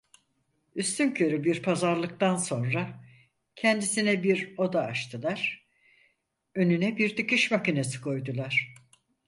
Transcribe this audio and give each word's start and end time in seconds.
Üstünkörü 0.75 1.43
bir 1.43 1.61
pazarlıktan 1.63 2.35
sonra, 2.37 3.03
kendisine 3.55 4.23
bir 4.23 4.55
oda 4.57 4.81
açtılar, 4.85 5.67
önüne 6.55 6.97
bir 6.97 7.17
dikiş 7.17 7.51
makinesi 7.51 8.01
koydular. 8.01 8.73